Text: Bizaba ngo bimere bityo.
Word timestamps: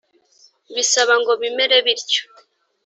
Bizaba 0.75 1.13
ngo 1.21 1.31
bimere 1.41 1.75
bityo. 1.85 2.23